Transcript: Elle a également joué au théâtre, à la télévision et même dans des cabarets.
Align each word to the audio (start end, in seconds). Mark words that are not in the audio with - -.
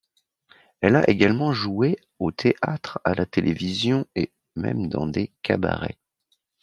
Elle 0.81 0.95
a 0.95 1.07
également 1.07 1.53
joué 1.53 1.99
au 2.17 2.31
théâtre, 2.31 2.99
à 3.03 3.13
la 3.13 3.27
télévision 3.27 4.07
et 4.15 4.31
même 4.55 4.87
dans 4.89 5.05
des 5.05 5.31
cabarets. 5.43 5.99